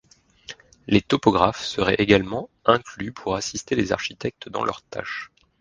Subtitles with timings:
[0.87, 5.29] Des topographes seraient également inclus pour assister les architectes dans leur tâche.